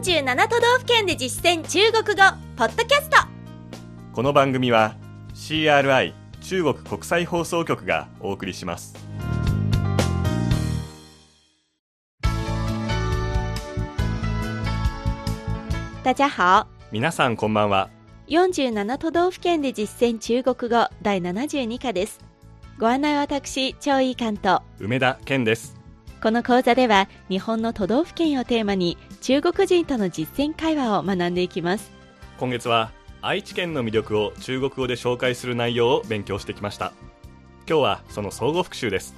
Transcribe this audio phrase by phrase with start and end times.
[0.00, 2.22] 47都道府県で実践中国語
[2.56, 3.18] ポッドキャスト。
[4.14, 4.96] この番組は
[5.34, 8.94] CRI 中国国際放送局がお送りします。
[16.02, 16.66] 大家好。
[16.90, 17.90] 皆さんこんばんは。
[18.28, 22.20] 47都道府県で実践中国語第72課です。
[22.78, 24.62] ご案内は私張井関と。
[24.78, 25.76] 梅田健です。
[26.22, 31.90] この講座では日本の都道府県をテーマに中国人との実践会話を学んでいきます。
[32.38, 32.90] 今月は
[33.20, 36.92] 愛知県の魅力を中国語で紹介する内容を勉強してきました。
[37.68, 39.14] 今日はその総合復習です。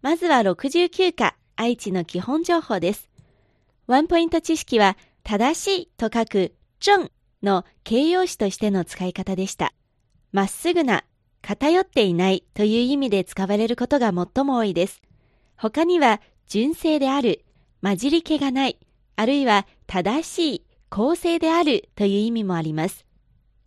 [0.00, 3.10] まずは69課愛知の基本情報です。
[3.86, 7.10] ワンポイント知識は正しいと書く正
[7.42, 9.74] の形容詞としての使い方でした。
[10.32, 11.04] まっすぐな
[11.42, 15.02] 偏っていないという意味で使われることが最も多いです。
[15.56, 17.44] 他には純正である
[17.82, 18.78] 混じり気がない
[19.16, 23.04] あるいは正しい公正であるという意味もあります。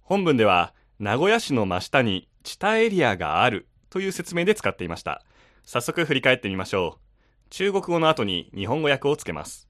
[0.01, 5.21] 本文では名古屋市の真下に地下エリアがあるという説明で使っていました。
[5.65, 7.49] 早速振り返ってみましょう。
[7.49, 9.67] 中国語の後に日本語訳をつけます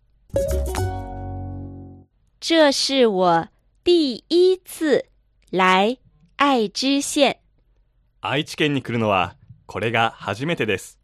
[2.39, 3.49] 这是我
[3.83, 5.05] 第一次
[5.51, 5.99] 来
[6.37, 7.37] 愛知县。
[8.21, 10.99] 愛知県に来るのはこれが初めてです。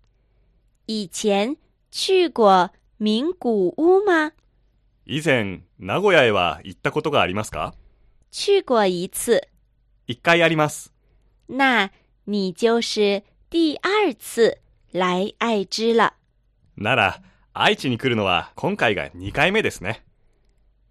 [0.88, 1.55] 以前
[1.89, 2.72] 去过
[3.04, 4.32] 名古屋吗？
[5.08, 7.74] 以前名古屋へは行ったことがありますか？
[8.30, 9.42] 去过一次。
[10.06, 10.94] 一回あります。
[11.50, 11.90] 那
[12.28, 14.60] 你就是第二次
[14.92, 16.14] 来愛知了。
[16.78, 20.06] なら愛知に来るのは今回が2回目ですね。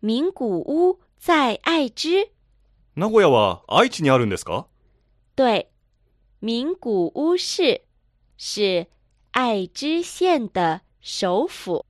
[0.02, 2.32] 名古屋在愛知？
[2.96, 4.66] 名古屋は愛知にあるんですか？
[5.36, 5.68] 对。
[6.42, 7.82] 名古屋市
[8.36, 8.88] 是
[9.30, 11.86] 愛知县的首府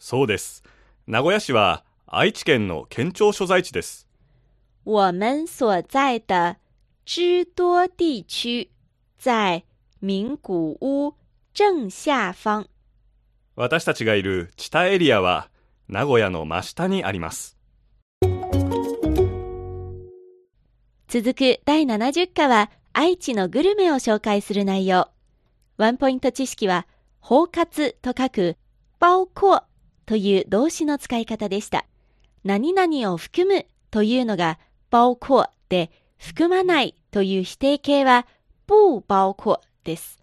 [0.00, 0.64] そうです。
[1.06, 4.08] 名古屋市は愛知県の県庁所在地です。
[4.84, 6.56] 我们所在的
[7.04, 8.70] 知多地区
[9.18, 9.62] 在
[10.00, 11.14] 名古屋
[11.52, 12.66] 正下方。
[13.54, 15.50] 私たちがいる地下エリアは
[15.86, 17.58] 名古屋の真下にあります。
[21.08, 25.10] 続く第70課は愛知のグルメを紹介する内容。
[25.76, 26.86] ワンポイント知識は
[27.20, 28.56] 包括と書く
[28.98, 29.69] 包括
[30.06, 31.86] という動詞の使い方でした。
[32.44, 34.58] 何々を含むというのが
[34.90, 38.26] 包括で含まないという否定形は
[38.66, 40.20] 不包括です。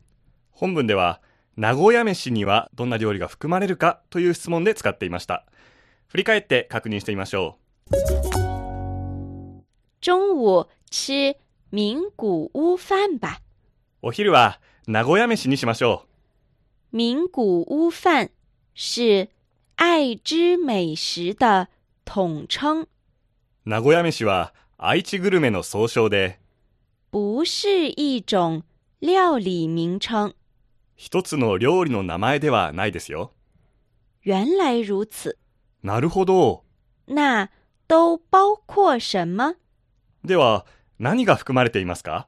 [0.51, 1.21] 本文では
[1.55, 5.45] 名古屋飯にはどんな料理が含まれるかという質問で使っていました。
[6.07, 7.57] 振り返って確認してみましょ
[10.01, 11.35] 中午吃
[11.71, 13.41] 名古屋飯吧。
[14.01, 16.05] うお昼は名古屋飯にしましょ
[16.93, 18.29] 名古屋飯
[18.73, 19.29] 是
[19.79, 21.69] 愛知美食的
[22.03, 22.87] 統稱う
[23.65, 26.39] 名古屋飯は愛知グルメの総称で
[27.11, 28.63] 不是一種
[29.01, 30.33] 料理名稱
[30.95, 33.33] 一つの料理の名前ではないですよ。
[34.25, 35.37] 原来如此。
[35.83, 36.63] なるほど。
[37.07, 37.49] 那
[37.87, 39.53] 都包括什麼
[40.25, 40.65] では
[40.97, 42.25] 何が含まれていますか？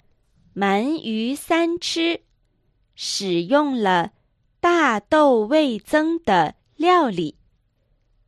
[0.56, 2.22] 鳗魚三吃。
[2.96, 4.12] 使用了
[4.62, 7.39] 大豆味增的料理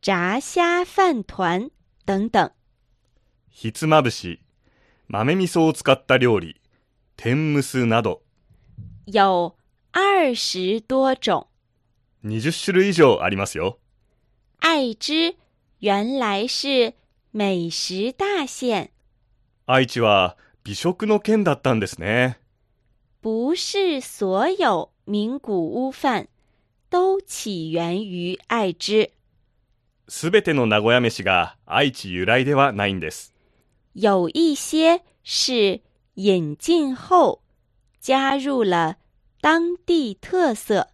[0.04, 1.70] 炸蝦飯團
[2.04, 2.50] 等等。
[3.50, 4.40] ひつまぶし
[5.06, 6.60] 豆味噌を使った料理
[7.16, 8.20] 天むすなど。
[9.06, 9.54] 有
[9.92, 11.46] 二十多種
[12.24, 13.78] 20種類以上ありますよ。
[14.58, 15.36] 愛知
[15.80, 16.94] 原来是
[17.32, 18.90] 美食大縣
[19.66, 22.40] 愛知は美食の県だったんですね。
[23.22, 26.26] 不是所有名古屋飯
[26.90, 29.12] 都起源於愛知
[30.14, 33.32] すべての名古屋飯が愛知由来ではないんです。
[33.94, 35.80] 有一些是
[36.16, 37.40] 引進後
[37.98, 38.96] 加入了
[39.40, 40.86] 當地特色。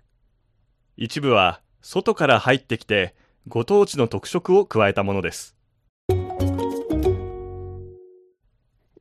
[0.97, 3.17] 一部は外から入ってきて
[3.49, 5.57] ご当地の特色を加えたものです。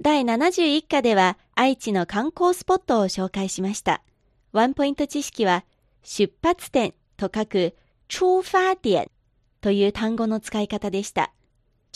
[0.02, 4.02] 第71課では愛知の観光スポットを紹介しました。
[4.52, 5.63] ワンポイント知識は
[6.02, 7.75] 出発点と書く
[8.08, 9.12] 出发点
[9.62, 11.33] という単語の使い方でした。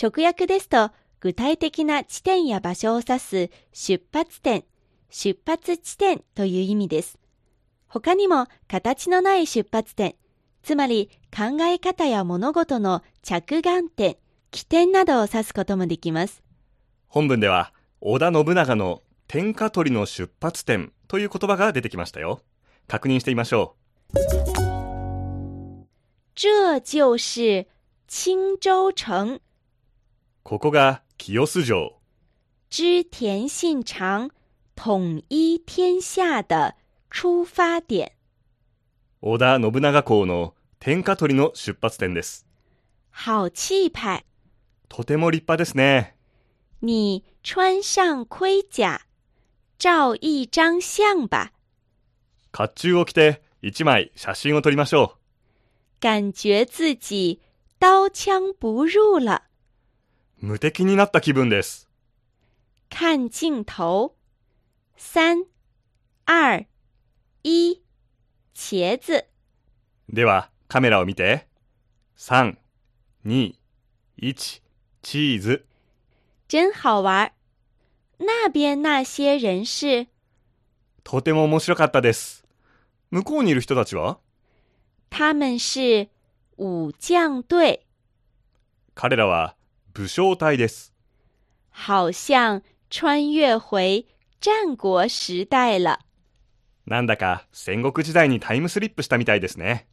[0.02, 4.64] 直訳ですと具体的な地点や場所を指す出発点、
[5.10, 7.20] 出発地点という意味です。
[7.88, 10.16] 他にも形のない出発点、
[10.64, 14.18] つまり考え方や物事の着眼点、
[14.52, 16.42] 起点などを指すこともできます。
[17.08, 22.42] 本文では織田信長の天下取りの出発点という言葉が出てきましたよ
[22.88, 23.81] 確認してみましょう
[26.34, 27.68] 这就是
[28.08, 29.40] 青州城，
[30.44, 32.00] ここが清洲城。
[32.70, 34.30] 织田信长
[34.76, 36.76] 统一天下的
[37.10, 38.14] 出发点。
[39.22, 42.46] 織田信長公の天下取りの出発点です。
[43.12, 44.24] 好气派！
[44.88, 46.16] とても立派ですね。
[46.80, 49.02] 你穿上盔甲，
[49.78, 51.52] 照一张相吧。
[52.52, 55.18] 甲冑を着て一枚写真を撮りましょ
[56.02, 57.40] 感觉自己
[57.78, 59.44] 刀枪不入了。
[60.42, 60.48] う。
[60.48, 61.88] 無敵になった気分です。
[62.90, 64.16] 看镜头，
[64.98, 65.44] 三、
[66.26, 66.66] 二、
[67.44, 67.84] 一，
[68.56, 69.26] 茄子。
[70.10, 71.48] では、カメラを見て。
[72.18, 72.58] 3、
[73.24, 73.54] 2、
[74.18, 74.62] 1、
[75.04, 75.66] チーズ。
[76.48, 77.32] 真好玩。
[78.18, 80.08] 那边那些人是
[81.04, 82.44] とても面白かったです。
[83.12, 84.18] 向こうにいる人たちは？
[85.14, 86.08] 他们是
[86.56, 87.82] 武将队，
[88.96, 89.56] 彼らは
[89.94, 90.94] 武将隊です。
[91.70, 94.06] 好像穿越回
[94.40, 96.00] 战国时代了。
[96.86, 99.86] なんだか戦国時代にタイムスリップしたみたいですね。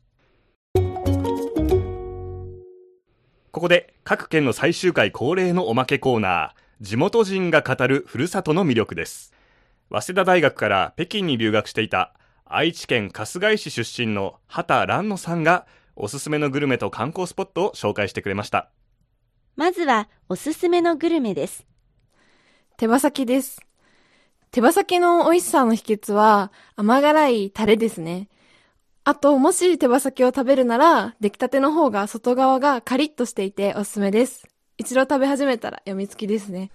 [3.51, 9.35] ここで各県の最終回恒例のおまけコーナー、地元人が語るふるさとの魅力です。
[9.91, 12.15] 早稲田大学から北京に留学していた
[12.51, 18.71] 愛知県春日井市出身の畑蘭野さんがおすすめのグルメと観光スポットを紹介してくれました。
[19.55, 21.67] まずはおすすめのグルメです。
[22.79, 23.61] 手羽先です。
[24.51, 28.29] 手羽先の美味しさの秘訣は甘辛いタレですね。
[29.05, 34.49] あと、もし手羽先を食べるなら、出来たての方が外側がカリッとしていておすすめです。
[34.79, 36.71] 一度食べ始めたら病みつきですね。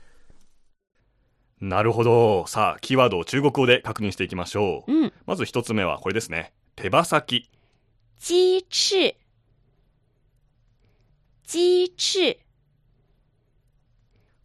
[1.64, 2.46] なるほど。
[2.46, 4.92] さあ、キーワードを中国語で確認していきましょう。
[4.92, 5.14] うん。
[5.26, 6.52] まず一つ目はこれですね。
[6.76, 7.50] 手羽先。
[8.20, 9.16] 鸡翅，
[11.48, 12.40] 鸡翅。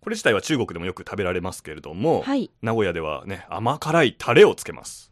[0.01, 2.53] これ自体は中国でもよく食べられますけれども、はい。
[2.63, 5.11] 名古屋ではね、甘辛いタレをつけます。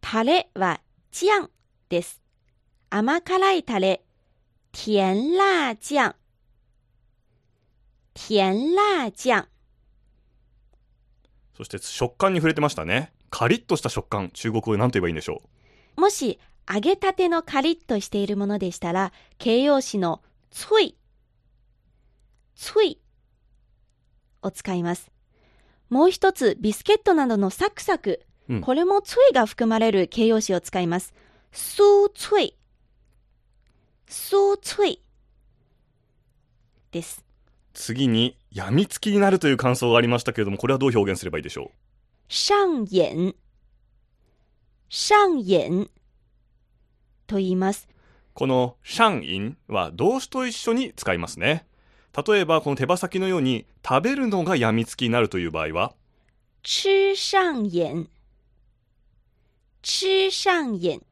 [0.00, 0.80] タレは
[1.12, 1.50] 酱
[1.90, 2.22] です。
[2.88, 4.02] 甘辛いタレ、
[4.72, 6.14] 甜辣酱。
[8.14, 9.48] 甜辣酱。
[11.56, 13.12] そして食感に触れてましたね。
[13.30, 15.42] カリッとした食感、中国語で何と言えばいいんでしょ
[15.96, 16.38] もし、
[16.72, 20.20] 揚げたてのカリッとしているものでしたら、形容詞の
[20.50, 20.96] つい、
[22.54, 23.00] つい
[24.42, 25.10] を使います。
[25.88, 28.20] もう一つ、ビスケットなどのサクサク。
[28.48, 31.14] うんこれもついが含まれる形容詞を使います。
[31.52, 32.52] 酥脆、
[34.06, 34.98] 酥脆
[36.92, 37.20] です。
[37.20, 37.22] う。
[37.72, 41.72] 次に、病みつきになるという感想がありましたけれども、これはどう表現すればいいでしょ
[42.26, 42.54] 上
[42.90, 43.34] 演、
[44.88, 45.14] 上
[45.46, 45.90] 演
[47.26, 47.86] と言います。
[47.90, 47.94] う。
[48.32, 51.66] この、シャンインは動詞と一緒に使いますね。
[52.26, 55.94] 例えば、この手羽先のように、食べるのが病みつきになるという場合は、
[56.62, 58.08] 吃上演、
[59.82, 61.02] 吃上演。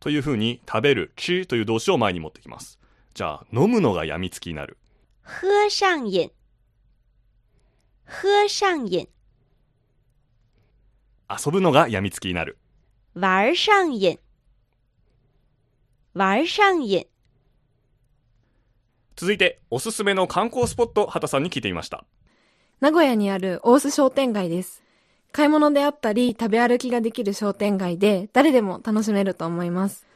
[0.00, 2.80] というふうに、食べる、チという動詞を前に持ってきます。
[3.14, 4.76] じゃあ、飲むのが病みつきになる。
[5.24, 6.30] 喝上瘾，
[8.06, 9.08] 喝上瘾，
[11.28, 12.58] 遊ぶのが病みつきになる。
[13.16, 14.18] 玩上瘾，
[16.14, 17.06] 玩上瘾。
[19.14, 22.04] 続いて、おすすめの観光スポット、畑さんに聞いてみました。
[22.80, 24.82] 名古屋にある大須商店街です。
[25.30, 30.06] 買い物であったり食べ歩きができる商店街で誰でも楽しめると思います。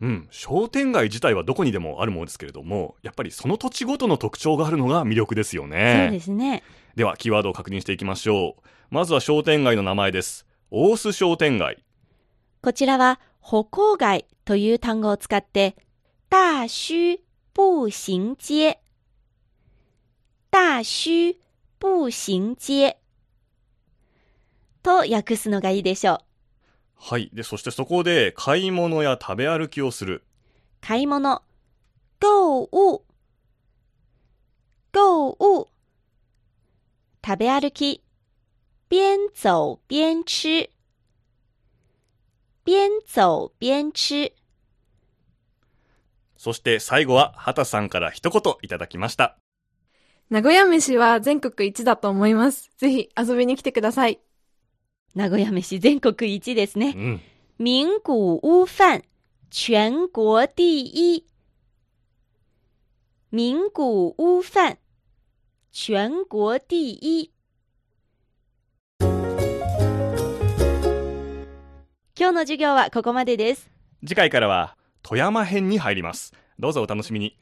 [0.00, 6.08] うん、商店街自体はどこにでもあるものですけれども、やっぱりその土地ごとの特徴があるのが魅力ですよそうね。
[6.12, 6.62] ですね。
[6.94, 8.62] では、キーワードを確認していきましょう。
[8.90, 10.46] まずは商店街の名前です。
[10.70, 11.82] 大須商店街。
[12.62, 15.76] こちらは歩行街という単語を使って、
[16.30, 17.18] 大須
[17.54, 18.78] 步行街、
[20.50, 21.36] 大須
[21.80, 22.96] 步行街
[24.82, 26.27] と訳すのがいいでしょう。
[26.98, 27.30] はい。
[27.32, 30.24] で、そしてそこで買い物や食べ歩きをする。
[30.80, 31.42] 買い物、
[32.20, 33.02] 購物、
[34.92, 35.68] 購物。
[37.24, 38.02] 食べ歩き、
[38.88, 40.70] 边走边吃、
[42.64, 44.32] 边走边吃。
[46.36, 49.36] そして最後は、畑さんから一言いただきました。
[50.30, 52.70] 名古屋飯は全国一だと思います。
[52.76, 54.20] ぜひ遊びに来てください。
[55.14, 57.00] 名古屋飯全国一ですねう。
[57.00, 57.20] ん。
[57.58, 59.02] 名古屋飯、
[59.50, 61.24] 全国第一。
[63.32, 64.78] 名古屋飯、
[65.72, 67.32] 全国第一。
[72.18, 73.70] 今日の授業はここまでです。
[74.06, 76.34] 次回からは、富山編に入ります。
[76.58, 77.36] どうぞお楽しみに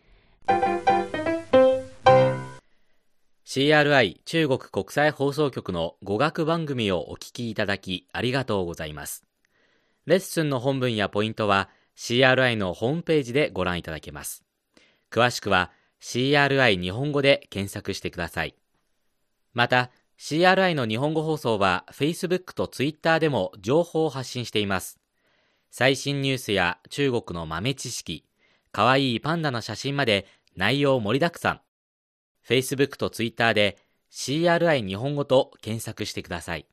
[3.56, 9.24] CRI 中国国際放送局の語学番組をお聞きいただきありがとうございます。
[10.04, 14.44] レッスンの本文やポイントは CRI のホームページでご覧いただけます。
[15.10, 15.72] 詳しくは
[16.02, 18.54] CRI 日本語で検索してください。
[19.54, 25.00] また、CRI の日本語放送は Facebook と Twitter でも情報を発信しています。
[25.70, 28.26] 最新ニュースや中国の豆知識、
[28.70, 31.60] かわいいパンダの写真まで内容盛りだくさん。
[32.46, 33.78] Facebook と Twitter で
[34.12, 36.66] CRI 日本語と検索してください。